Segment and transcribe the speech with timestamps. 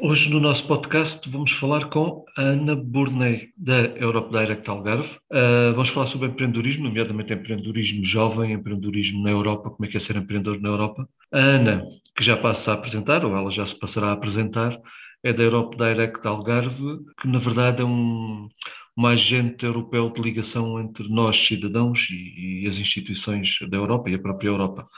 [0.00, 5.16] Hoje no nosso podcast vamos falar com Ana Burney, da Europe Direct Algarve.
[5.30, 10.00] Uh, vamos falar sobre empreendedorismo, nomeadamente empreendedorismo jovem, empreendedorismo na Europa, como é que é
[10.00, 11.08] ser empreendedor na Europa.
[11.32, 11.84] A Ana,
[12.16, 14.78] que já passa a apresentar, ou ela já se passará a apresentar,
[15.24, 18.48] é da Europe Direct Algarve, que na verdade é um,
[18.96, 24.14] um agente europeu de ligação entre nós, cidadãos, e, e as instituições da Europa e
[24.14, 24.88] a própria Europa.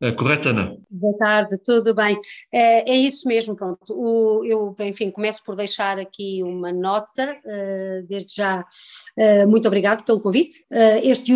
[0.00, 0.76] É correto, Ana?
[0.90, 2.18] Boa tarde, tudo bem.
[2.52, 3.94] É, é isso mesmo, pronto.
[3.94, 10.04] O, eu, enfim, começo por deixar aqui uma nota, uh, desde já, uh, muito obrigado
[10.04, 10.58] pelo convite.
[10.70, 11.32] Uh, este,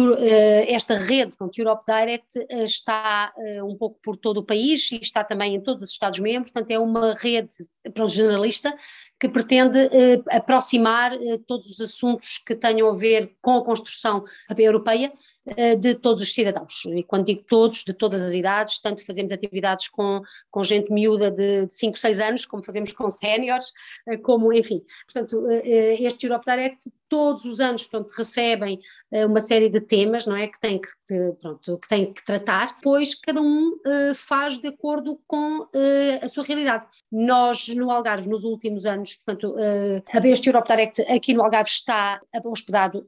[0.69, 3.33] esta rede, pronto, Europe Direct, está
[3.65, 6.79] um pouco por todo o país e está também em todos os Estados-membros, portanto é
[6.79, 7.49] uma rede
[7.95, 8.75] pronto, generalista
[9.21, 9.79] que pretende
[10.31, 11.13] aproximar
[11.47, 14.25] todos os assuntos que tenham a ver com a construção
[14.57, 15.13] europeia
[15.57, 16.85] eh, de todos os cidadãos.
[16.87, 21.31] E quando digo todos, de todas as idades, tanto fazemos atividades com, com gente miúda
[21.31, 23.73] de 5, 6 anos, como fazemos com séniores,
[24.07, 24.83] eh, como, enfim.
[25.07, 28.79] Portanto, eh, este Europe Direct todos os anos, portanto, recebem
[29.11, 33.15] uma série de temas, não é, que têm que, pronto, que, têm que tratar, pois
[33.15, 33.79] cada um
[34.15, 35.67] faz de acordo com
[36.21, 36.85] a sua realidade.
[37.11, 39.55] Nós, no Algarve, nos últimos anos, portanto,
[40.25, 43.07] este Europe Direct aqui no Algarve está hospedado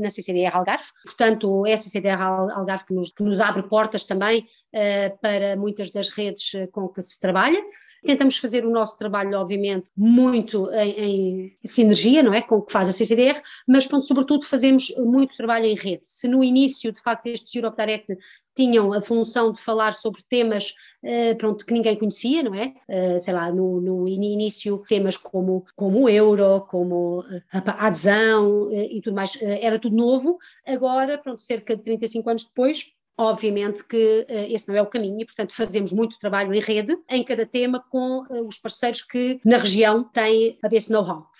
[0.00, 4.46] na CCDR Algarve, portanto, é a CCDR Algarve que nos, que nos abre portas também
[4.74, 7.62] uh, para muitas das redes eh, com que se trabalha.
[8.04, 12.72] Tentamos fazer o nosso trabalho, obviamente, muito em, em sinergia, não é, com o que
[12.72, 16.02] faz a CCDR, mas, pronto, sobretudo, fazemos muito trabalho em rede.
[16.04, 18.16] Se no início, de facto, estes Europe Direct
[18.56, 20.74] tinham a função de falar sobre temas
[21.04, 22.72] uh, pronto, que ninguém conhecia, não é?
[22.88, 29.00] Uh, sei lá, no, no, início, temas como, como o euro, como a adesão e
[29.02, 30.38] tudo mais, era tudo novo.
[30.66, 32.86] Agora, pronto, cerca de 35 anos depois,
[33.18, 36.96] Obviamente que uh, esse não é o caminho e, portanto, fazemos muito trabalho em rede
[37.08, 41.30] em cada tema com uh, os parceiros que na região têm a esse know-how.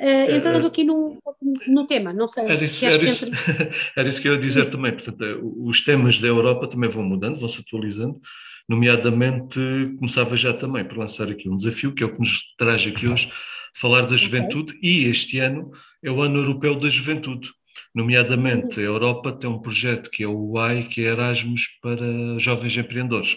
[0.00, 1.18] Uh, entrando aqui no,
[1.68, 2.46] no tema, não sei.
[2.46, 3.38] Era isso, era, isso, entre...
[3.96, 4.92] era isso que eu ia dizer também.
[4.92, 8.18] Portanto, os temas da Europa também vão mudando, vão se atualizando.
[8.68, 9.60] Nomeadamente,
[9.98, 13.06] começava já também por lançar aqui um desafio, que é o que nos traz aqui
[13.06, 13.30] hoje,
[13.74, 14.72] falar da juventude.
[14.72, 14.80] Okay.
[14.82, 15.70] E este ano
[16.02, 17.50] é o Ano Europeu da Juventude.
[17.94, 22.76] Nomeadamente, a Europa tem um projeto que é o UAI, que é Erasmus para jovens
[22.76, 23.36] empreendedores.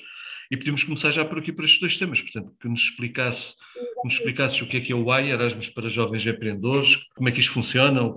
[0.51, 3.55] E podíamos começar já por aqui por estes dois temas, portanto, que nos explicasse,
[4.03, 7.31] nos explicasses o que é que é o UAI, Erasmus para jovens empreendedores, como é
[7.31, 8.13] que isto funciona.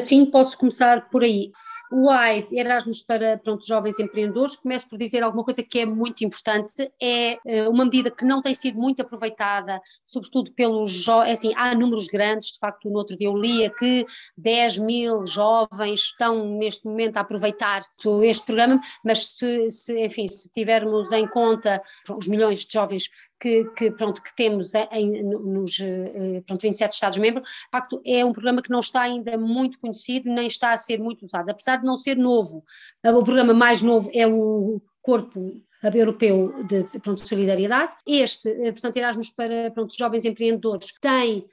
[0.00, 1.50] Sim, posso começar por aí.
[1.96, 6.24] O AI, Erasmus para pronto, jovens empreendedores, começo por dizer alguma coisa que é muito
[6.24, 11.32] importante, é eh, uma medida que não tem sido muito aproveitada, sobretudo pelos jovens, é
[11.34, 14.04] assim, há números grandes, de facto no outro dia eu lia que
[14.36, 17.82] 10 mil jovens estão neste momento a aproveitar
[18.24, 23.08] este programa, mas se, se enfim, se tivermos em conta os milhões de jovens
[23.44, 28.32] que, que, pronto, que temos em, nos eh, pronto, 27 Estados-membros, de facto é um
[28.32, 31.84] programa que não está ainda muito conhecido, nem está a ser muito usado, apesar de
[31.84, 32.64] não ser novo.
[33.04, 37.94] O programa mais novo é o Corpo Europeu de pronto, Solidariedade.
[38.06, 41.44] Este, eh, portanto, Erasmus para pronto, jovens empreendedores, tem eh,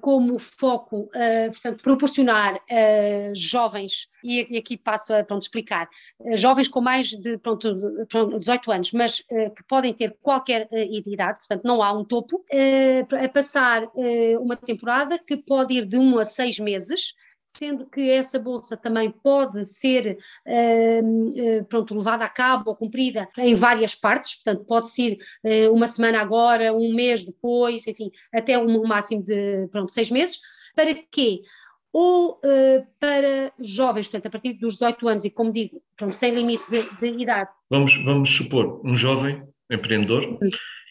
[0.00, 5.88] como foco, uh, portanto, proporcionar uh, jovens, e, aqui passo a pronto, explicar,
[6.34, 7.76] jovens com mais de pronto
[8.38, 12.44] 18 anos, mas que podem ter qualquer idade, portanto não há um topo,
[13.24, 13.88] a passar
[14.40, 17.14] uma temporada que pode ir de um a seis meses,
[17.56, 23.54] sendo que essa bolsa também pode ser uh, pronto, levada a cabo ou cumprida em
[23.54, 28.86] várias partes, portanto pode ser uh, uma semana agora, um mês depois, enfim, até um,
[28.86, 30.38] máximo de pronto, seis meses,
[30.74, 31.40] para quê?
[31.92, 36.32] Ou uh, para jovens, portanto, a partir dos 18 anos, e como digo, pronto, sem
[36.32, 37.50] limite de, de idade.
[37.68, 40.38] Vamos, vamos supor, um jovem empreendedor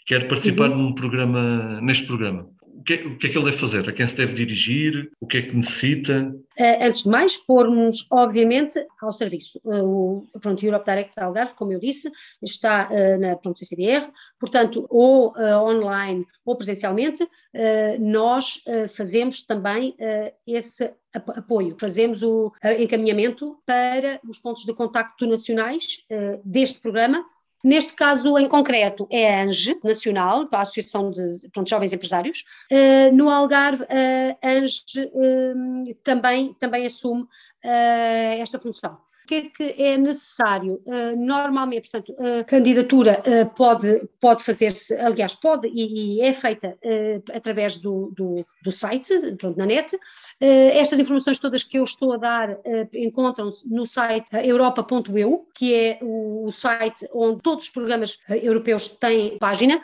[0.05, 0.77] quer participar uhum.
[0.77, 2.49] num programa, neste programa
[2.97, 3.87] que, o que, é, que ele deve fazer?
[3.87, 5.11] A quem se deve dirigir?
[5.19, 6.33] O que é que necessita?
[6.59, 9.61] Uh, antes de mais, pormos, obviamente, ao serviço.
[9.63, 12.11] Uh, o pronto, Europe Direct Algarve, como eu disse,
[12.41, 14.09] está uh, na pronto, CCDR,
[14.39, 17.27] portanto, ou online ou presencialmente,
[17.99, 18.63] nós
[18.95, 19.95] fazemos também
[20.47, 21.75] esse apoio.
[21.79, 26.05] Fazemos o encaminhamento para os pontos de contacto nacionais
[26.43, 27.23] deste programa,
[27.63, 32.45] Neste caso em concreto é a ANGE Nacional, a Associação de pronto, Jovens Empresários.
[32.71, 33.85] Uh, no Algarve,
[34.41, 38.97] a ANGE uh, também, também assume uh, esta função.
[39.29, 40.81] Que é que é necessário?
[40.85, 46.75] Uh, normalmente, portanto, a candidatura uh, pode, pode fazer-se, aliás, pode e, e é feita
[46.83, 49.95] uh, através do, do, do, site, pronto, na net.
[50.39, 52.57] estas informações todas que eu estou a dar
[52.93, 59.79] encontram-se no site europa.eu, que é o, site onde todos os programas europeus têm página.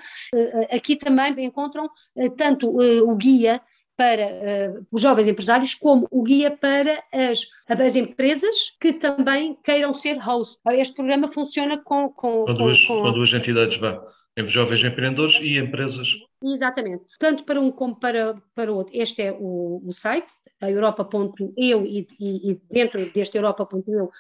[0.71, 1.89] aqui também encontram
[2.36, 3.62] tanto o guia
[3.97, 9.94] para uh, os jovens empresários, como o guia para as, as empresas que também queiram
[9.94, 10.59] ser host.
[10.71, 12.09] Este programa funciona com.
[12.09, 14.01] Com, com, duas, com, com duas entidades, vá.
[14.47, 16.09] Jovens empreendedores e empresas.
[16.44, 17.06] Exatamente.
[17.18, 18.94] Tanto para um como para, para outro.
[18.94, 20.27] Este é o, o site,
[20.59, 24.12] a europa.eu, e, e, e dentro deste europa.eu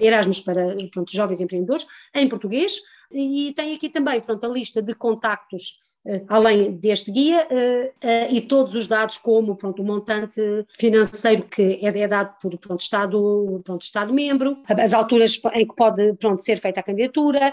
[0.00, 2.80] Erasmus para pronto, jovens empreendedores, em português,
[3.12, 8.40] e tem aqui também pronto, a lista de contactos, uh, além deste guia, uh, e
[8.40, 10.40] todos os dados, como pronto, o montante
[10.78, 15.76] financeiro que é, é dado por pronto, Estado, pronto, Estado membro, as alturas em que
[15.76, 17.52] pode pronto, ser feita a candidatura,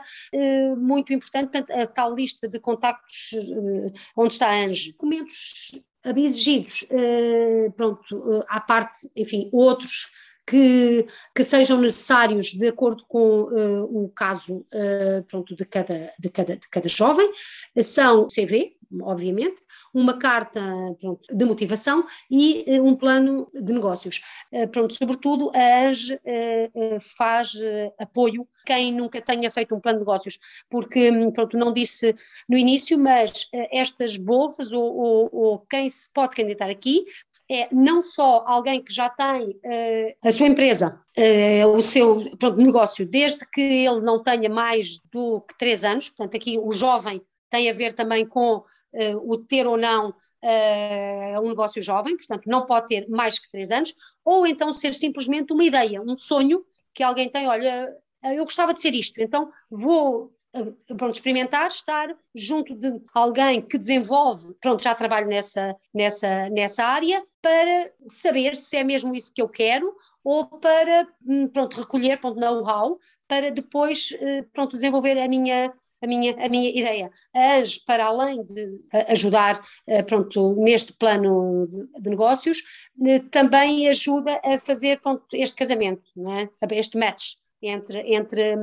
[0.77, 3.31] muito importante, a tal lista de contactos
[4.15, 4.87] onde está a.
[4.91, 5.71] Documentos
[6.05, 6.87] exigidos,
[7.75, 10.11] pronto, à parte, enfim, outros
[10.49, 11.05] que,
[11.35, 16.57] que sejam necessários de acordo com uh, o caso uh, pronto, de, cada, de, cada,
[16.57, 17.31] de cada jovem,
[17.83, 19.61] são CV, obviamente,
[19.93, 20.59] uma carta
[20.99, 24.21] pronto, de motivação e uh, um plano de negócios.
[24.71, 26.19] pronto, sobretudo a ANGE
[27.15, 27.51] faz
[27.99, 32.15] apoio quem nunca tenha feito um plano de negócios, porque pronto, não disse
[32.47, 37.05] no início, mas estas bolsas ou, ou, ou quem se pode candidatar aqui
[37.49, 42.57] é não só alguém que já tem uh, a sua empresa, uh, o seu pronto,
[42.57, 47.21] negócio, desde que ele não tenha mais do que três anos, portanto, aqui o jovem
[47.49, 50.13] tem a ver também com uh, o ter ou não
[51.43, 53.93] um negócio jovem, portanto, não pode ter mais que três anos,
[54.23, 56.63] ou então ser simplesmente uma ideia, um sonho
[56.93, 57.93] que alguém tem, olha,
[58.23, 60.33] eu gostava de ser isto, então vou
[60.97, 67.23] pronto, experimentar estar junto de alguém que desenvolve, pronto, já trabalho nessa, nessa, nessa área,
[67.41, 72.39] para saber se é mesmo isso que eu quero ou para, hum, pronto, recolher, pronto,
[72.39, 77.11] know-how, para depois, eh, pronto, desenvolver a minha, a minha, a minha ideia.
[77.33, 82.61] A ANJ, para além de ajudar, eh, pronto, neste plano de, negócios,
[83.05, 86.49] eh, também ajuda a fazer, pronto, este casamento, não é?
[86.71, 88.55] este match entre, entre,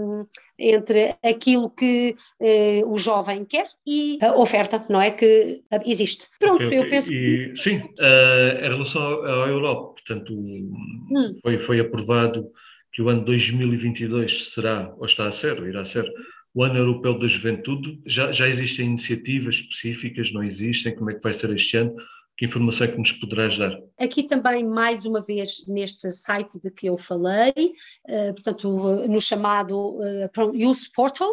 [0.59, 5.11] entre aquilo que uh, o jovem quer e a oferta, não é?
[5.11, 6.29] Que existe.
[6.39, 7.57] Pronto, okay, eu penso e, que...
[7.57, 11.39] Sim, uh, em relação à Europa, portanto, hum.
[11.43, 12.51] foi, foi aprovado
[12.93, 16.11] que o ano 2022 será, ou está a ser, ou irá ser,
[16.55, 18.01] o Ano Europeu da Juventude.
[18.07, 20.95] Já, já existem iniciativas específicas, não existem?
[20.95, 21.95] Como é que vai ser este ano?
[22.37, 23.81] Que informação é que nos poderás dar?
[23.99, 27.75] Aqui também, mais uma vez, neste site de que eu falei,
[28.09, 28.69] uh, portanto,
[29.09, 31.33] no chamado uh, Youth Portal,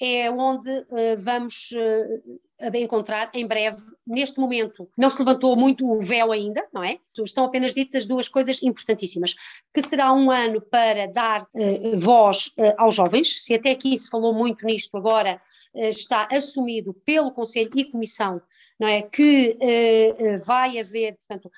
[0.00, 1.70] é onde uh, vamos
[2.72, 3.76] a encontrar em breve,
[4.06, 4.88] neste momento.
[4.96, 6.98] Não se levantou muito o véu ainda, não é?
[7.18, 9.34] Estão apenas ditas duas coisas importantíssimas,
[9.72, 14.10] que será um ano para dar uh, voz uh, aos jovens, se até aqui se
[14.10, 15.40] falou muito nisto, agora
[15.74, 18.40] uh, está assumido pelo Conselho e Comissão,
[18.78, 19.02] não é?
[19.02, 19.56] Que
[20.44, 21.50] vai haver, portanto,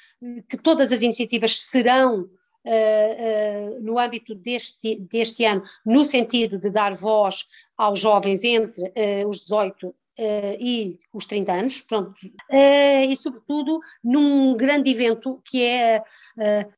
[0.49, 2.29] que todas as iniciativas serão
[2.67, 8.83] Uh, uh, no âmbito deste, deste ano, no sentido de dar voz aos jovens entre
[8.83, 15.43] uh, os 18 Uh, e os 30 anos, pronto, uh, e sobretudo num grande evento
[15.45, 16.03] que é a,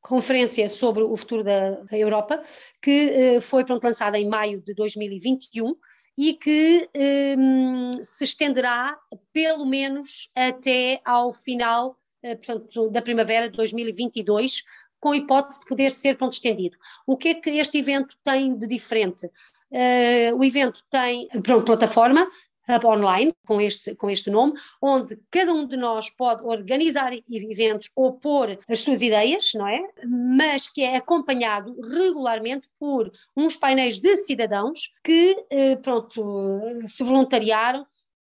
[0.01, 2.43] Conferência sobre o Futuro da, da Europa,
[2.81, 5.73] que uh, foi pronto, lançada em maio de 2021
[6.17, 6.89] e que
[7.37, 8.97] um, se estenderá
[9.31, 14.63] pelo menos até ao final portanto, da primavera de 2022,
[14.99, 16.77] com hipótese de poder ser pronto, estendido.
[17.07, 19.27] O que é que este evento tem de diferente?
[19.71, 22.29] Uh, o evento tem pronto, plataforma,
[22.69, 27.89] Hub Online, com este, com este nome, onde cada um de nós pode organizar eventos
[27.95, 29.89] ou pôr as suas ideias, não é?
[30.05, 37.85] Mas que é acompanhado regularmente por uns painéis de cidadãos que, eh, pronto, se voluntariaram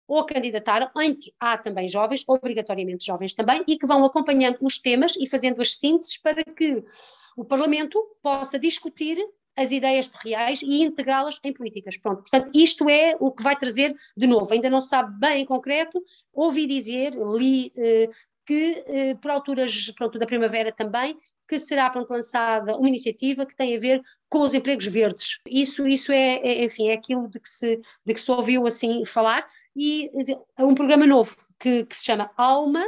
[0.07, 4.77] ou candidataram, em que há também jovens, obrigatoriamente jovens também, e que vão acompanhando os
[4.77, 6.83] temas e fazendo as sínteses para que
[7.37, 9.17] o Parlamento possa discutir
[9.55, 11.97] as ideias reais e integrá-las em políticas.
[11.97, 14.53] Pronto, portanto, isto é o que vai trazer de novo.
[14.53, 16.01] Ainda não se sabe bem em concreto,
[16.33, 18.09] ouvi dizer, li eh,
[18.45, 21.17] que eh, por alturas pronto, da primavera também,
[21.47, 25.37] que será pronto, lançada uma iniciativa que tem a ver com os empregos verdes.
[25.47, 29.05] Isso, isso é, é enfim, é aquilo de que, se, de que se ouviu assim
[29.05, 30.09] falar, e
[30.59, 32.83] um programa novo que, que se chama Alma,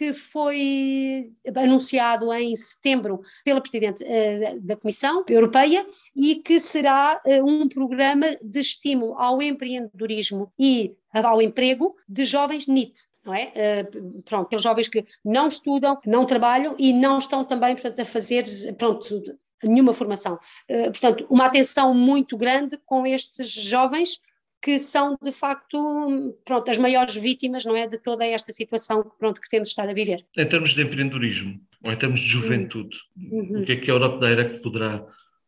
[0.00, 7.44] que foi anunciado em setembro pela Presidente uh, da Comissão Europeia e que será uh,
[7.46, 13.52] um programa de estímulo ao empreendedorismo e ao emprego de jovens NIT não é?
[13.84, 18.04] Uh, pronto, aqueles jovens que não estudam, não trabalham e não estão também, portanto, a
[18.06, 18.44] fazer,
[18.78, 19.22] pronto,
[19.62, 20.38] nenhuma formação.
[20.66, 24.18] Portanto, uma atenção muito grande com estes jovens
[24.62, 29.40] que são de facto pronto, as maiores vítimas não é, de toda esta situação pronto,
[29.40, 30.24] que temos estado a viver.
[30.36, 33.62] Em termos de empreendedorismo, ou em termos de juventude, uhum.
[33.62, 35.06] o que é que a Europa da Era poderá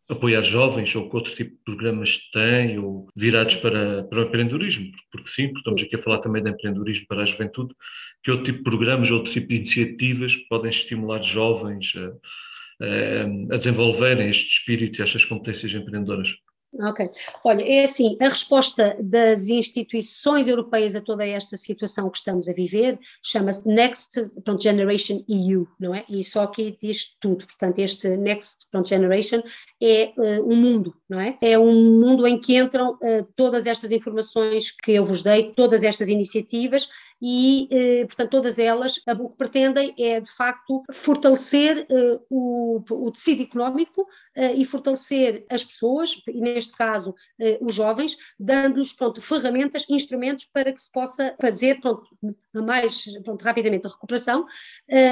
[0.09, 4.91] apoiar jovens ou que outro tipo de programas tem ou virados para, para o empreendedorismo,
[5.11, 7.75] porque sim, porque estamos aqui a falar também de empreendedorismo para a juventude,
[8.23, 13.57] que outro tipo de programas, outro tipo de iniciativas podem estimular jovens a, a, a
[13.57, 16.37] desenvolverem este espírito e estas competências empreendedoras?
[16.81, 17.11] Ok.
[17.45, 22.55] Olha, é assim, a resposta das instituições europeias a toda esta situação que estamos a
[22.55, 26.03] viver chama-se Next pronto, Generation EU, não é?
[26.09, 27.45] E só aqui diz tudo.
[27.45, 29.43] Portanto, este Next pronto, Generation
[29.83, 31.37] é uh, um mundo, não é?
[31.43, 35.83] É um mundo em que entram uh, todas estas informações que eu vos dei, todas
[35.83, 36.89] estas iniciativas
[37.25, 43.13] e, eh, portanto, todas elas o que pretendem é, de facto, fortalecer eh, o, o
[43.13, 47.15] tecido económico eh, e fortalecer as pessoas, e neste caso
[47.61, 52.09] os jovens, dando-lhes, pronto, ferramentas, instrumentos para que se possa fazer, pronto,
[52.55, 54.47] mais pronto, rapidamente a recuperação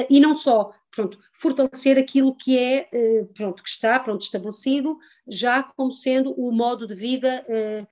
[0.09, 2.88] e não só pronto, fortalecer aquilo que é,
[3.35, 7.44] pronto, que está, pronto, estabelecido, já como sendo o modo de vida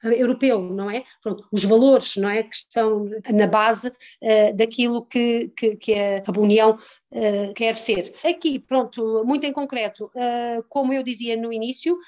[0.02, 1.04] europeu, não é?
[1.22, 6.22] Pronto, os valores, não é, que estão na base uh, daquilo que, que, que, a
[6.38, 8.14] União uh, quer ser.
[8.24, 11.98] Aqui, pronto, muito em concreto, uh, como eu dizia no início,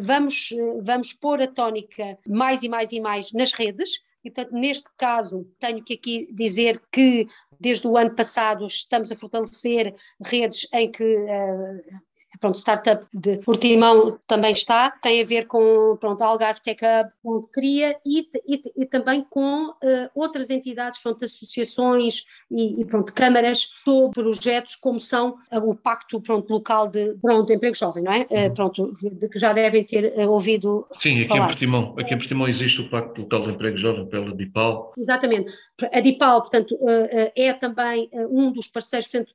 [0.00, 0.48] vamos,
[0.82, 5.48] vamos pôr a tónica mais e mais e mais nas redes, e, portanto, neste caso,
[5.60, 7.26] tenho que aqui dizer que
[7.60, 12.00] desde o ano passado estamos a fortalecer redes em que uh,
[12.40, 17.46] pronto, startup de Portimão também está, tem a ver com pronto, Algarve Tech Hub, onde
[17.52, 19.76] cria, e, e, e também com uh,
[20.14, 26.20] outras entidades, pronto, associações e, e pronto, câmaras sobre projetos como são uh, o Pacto
[26.20, 28.26] pronto, Local de pronto, Emprego Jovem, não é?
[28.30, 32.48] Uh, pronto, de, que já devem ter ouvido Sim, aqui em Portimão, aqui em Portimão
[32.48, 34.94] existe o Pacto Local de Emprego Jovem pela DIPAL.
[34.96, 35.52] Exatamente,
[35.92, 36.78] a DIPAL, portanto,
[37.36, 39.34] é também um dos parceiros, portanto,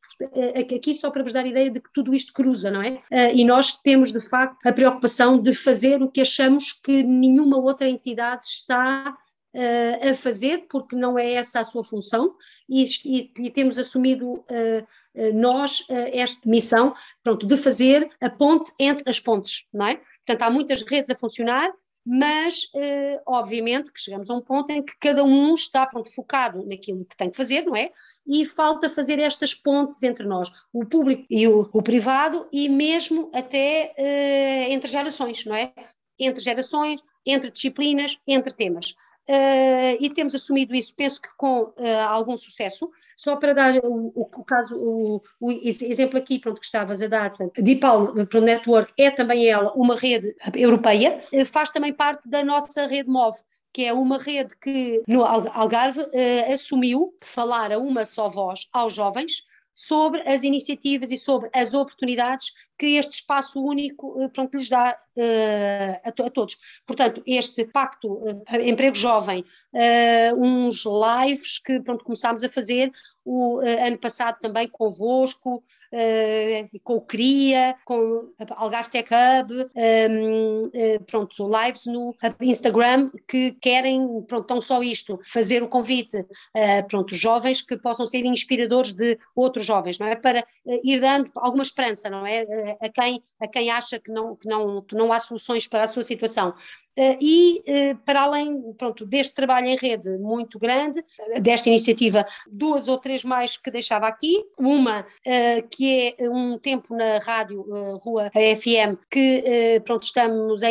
[0.75, 2.94] aqui só para vos dar ideia de que tudo isto cruza, não é?
[2.95, 7.57] Uh, e nós temos de facto a preocupação de fazer o que achamos que nenhuma
[7.57, 9.15] outra entidade está
[9.55, 12.35] uh, a fazer, porque não é essa a sua função,
[12.69, 14.85] e, temos assumido uh,
[15.33, 20.01] nós esta missão, pronto, de fazer a ponte entre as pontes, não é?
[20.25, 21.71] Portanto, há muitas redes a funcionar,
[22.05, 26.63] mas eh, obviamente que chegamos a um ponto em que cada um está pronto, focado
[26.67, 27.91] naquilo que tem que fazer, não é?
[28.27, 33.31] E falta fazer estas pontes entre nós, o público e o, o privado, e mesmo
[33.33, 35.73] até eh, entre gerações, não é?
[36.19, 38.93] Entre gerações, entre disciplinas, entre temas.
[39.27, 41.73] Uh, e temos assumido isso, penso que com uh,
[42.07, 42.91] algum sucesso.
[43.17, 47.31] Só para dar o, o, caso, o, o, exemplo aqui pronto, que estavas a dar,
[47.31, 47.61] portanto,
[48.29, 52.85] para o Network é também ela uma rede europeia, uh, faz também parte da nossa
[52.85, 53.35] rede MOV,
[53.73, 56.01] que é uma rede que no Algarve
[56.53, 59.43] assumiu falar a uma só voz aos jovens,
[59.75, 65.04] sobre as iniciativas e sobre as oportunidades que este espaço único pronto, lhes dá uh,
[66.03, 66.57] a, to a, todos.
[66.85, 72.91] Portanto, este pacto uh, emprego jovem, uh, uns lives que pronto, começámos a fazer
[73.27, 75.63] o ano passado também convosco,
[76.83, 79.67] com o CRIA, com Algarve Tech Hub,
[80.11, 80.63] um,
[81.07, 87.15] pronto, lives no Instagram que querem, pronto, tão só isto, fazer o convite a pronto,
[87.15, 90.15] jovens que possam ser inspiradores de outros jovens, não é?
[90.15, 90.43] Para
[90.83, 92.45] ir dando alguma esperança, não é?
[92.79, 95.83] A quem, a quem acha que não, que não, que não não há soluções para
[95.83, 96.53] a sua situação.
[96.97, 101.03] Uh, e, uh, para além pronto, deste trabalho em rede muito grande,
[101.41, 104.45] desta iniciativa, duas ou três mais que deixava aqui.
[104.57, 107.65] Uma uh, que é um tempo na rádio
[107.97, 110.67] Rua FM, que pronto, estamos a,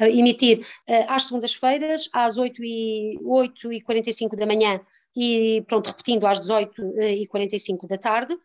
[0.00, 0.66] a emitir
[1.08, 4.80] às segundas-feiras, às 8 e, 8 e 45 da manhã,
[5.16, 8.36] e pronto, repetindo às 18h45 da tarde,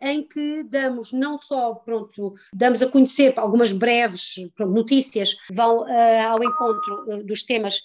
[0.00, 5.86] em que damos não só, pronto, damos a conhecer algumas breves pronto, notícias, vão
[6.24, 7.80] ao encontro dos temas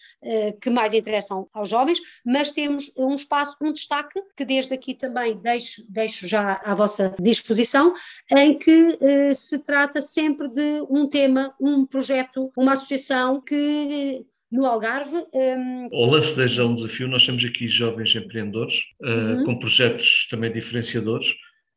[0.61, 5.37] que mais interessam aos jovens, mas temos um espaço, um destaque, que desde aqui também
[5.37, 7.93] deixo, deixo já à vossa disposição,
[8.35, 8.97] em que
[9.33, 15.25] se trata sempre de um tema, um projeto, uma associação que no Algarve.
[15.33, 15.87] Um...
[15.91, 21.27] Ao lance desde um desafio, nós temos aqui jovens empreendedores uh, com projetos também diferenciadores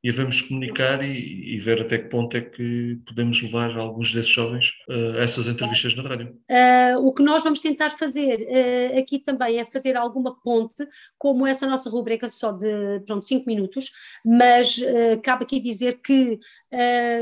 [0.04, 4.30] e devemos comunicar e, e, ver até que ponto é que podemos levar alguns desses
[4.30, 6.38] jovens uh, a essas entrevistas na rádio.
[6.50, 11.46] Uh, o que nós vamos tentar fazer uh, aqui também é fazer alguma ponte, como
[11.46, 13.90] essa nossa rubrica só de pronto, cinco minutos,
[14.22, 14.78] mas
[15.22, 16.38] cabe aqui dizer que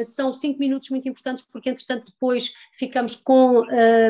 [0.05, 3.65] são cinco minutos muito importantes porque entretanto depois ficamos com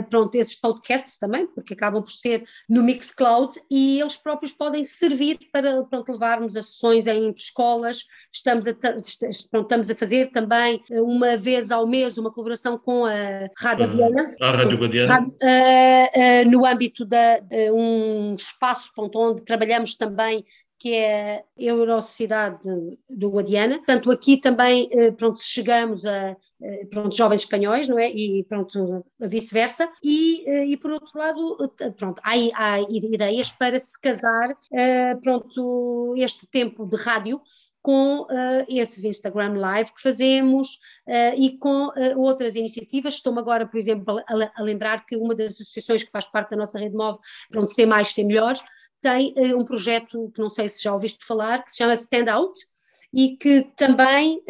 [0.08, 5.38] pronto, esses podcasts também, porque acabam por ser no Mixcloud e eles próprios podem servir
[5.52, 10.82] para pronto, levarmos a sessões em escolas, estamos estamos a, pronto, estamos a fazer também
[10.90, 14.36] eh, uma vez ao mês uma colaboração com a Rádio Guadiana.
[14.40, 15.20] A Rádio Guadiana.
[15.20, 20.44] Uh, uh, no âmbito de uh, um espaço pronto, onde trabalhamos também
[20.78, 22.68] que é a Eurocidade
[23.08, 23.76] do Guadiana.
[23.76, 26.36] Portanto, aqui também, pronto, chegamos a,
[26.90, 28.10] pronto, jovens espanhóis, não é?
[28.10, 29.88] E, pronto, vice-versa.
[30.02, 30.42] E,
[30.72, 34.56] e, por outro lado, pronto, há, há ideias para se casar,
[35.22, 37.40] pronto, este tempo de rádio
[37.82, 43.14] com uh, esses Instagram Live que fazemos uh, e com uh, outras iniciativas.
[43.14, 46.56] Estou-me agora, por exemplo, a, a, lembrar que uma das associações que faz parte da
[46.56, 47.20] nossa rede móvel,
[47.50, 48.54] pronto, Ser Mais, Ser Melhor,
[49.00, 52.60] tem um projeto que não sei se já ouviste falar, que se chama Stand Out,
[53.12, 54.40] e que também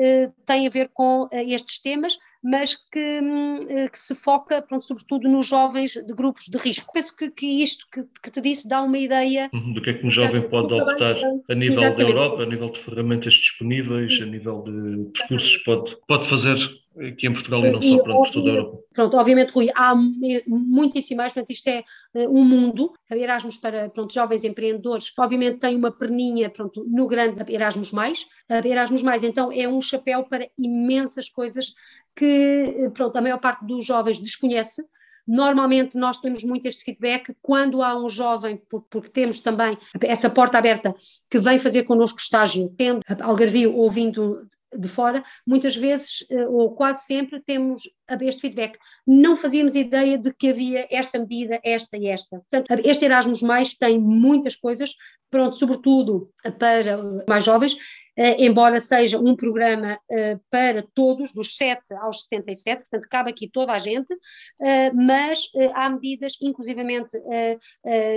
[0.45, 5.29] tem a ver com estes temas, mas que, hum, eh, que se foca, pronto, sobretudo
[5.29, 6.93] nos jovens de grupos de risco.
[6.93, 9.95] Penso que, que isto que, que, te disse dá uma ideia uhum, do que é
[9.95, 11.17] que um jovem pode optar
[11.49, 11.97] a nível Exatamente.
[11.97, 16.57] da Europa, a nível de ferramentas disponíveis, a nível de percursos, pode, pode fazer
[16.99, 18.79] aqui em Portugal e não só para toda a Europa.
[18.93, 21.83] Pronto, obviamente, Rui, há muitíssimo mais, portanto, isto é
[22.15, 27.41] uh, um mundo, Erasmus para pronto, jovens empreendedores, obviamente tem uma perninha pronto, no grande
[27.51, 31.75] Erasmus+, mais, Erasmus+, mais, então é um chapéu para imensas coisas
[32.15, 34.83] que pronto, a maior parte dos jovens desconhece.
[35.27, 40.59] Normalmente nós temos muito este feedback quando há um jovem, porque temos também essa porta
[40.59, 40.95] aberta
[41.31, 47.05] que vem fazer connosco estágio, tendo Algarvio ouvindo de fora, muitas vezes, eh, ou quase
[47.05, 47.83] sempre, temos
[48.23, 48.79] este feedback.
[49.07, 52.41] Não fazíamos ideia de que havia esta medida, esta e esta.
[52.51, 54.95] Portanto, este Erasmus Mais tem muitas coisas,
[55.31, 57.77] pronto, sobretudo para mais jovens,
[58.17, 63.73] embora seja um programa uh, para todos, dos 7 aos 77, portanto cabe aqui toda
[63.73, 67.13] a gente, uh, mas há medidas, inclusivamente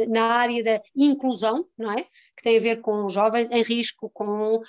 [0.10, 2.04] na área da inclusão, não é?
[2.36, 4.62] Que tem a ver com jovens em risco, com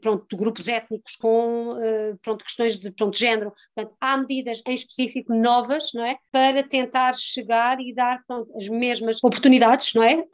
[0.00, 1.76] pronto, grupos étnicos, com
[2.22, 3.52] pronto, questões de, pronto, género.
[3.74, 6.16] Portanto, há medidas em específico novas, não é?
[6.30, 10.24] Para tentar chegar e dar pronto, as mesmas oportunidades, não é?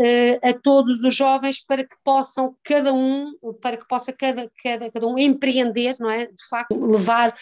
[0.43, 4.91] a todos os jovens para que possam, cada um, para que possam possa cada, cada,
[4.91, 6.27] cada um empreender, não é?
[6.27, 7.35] De facto, levar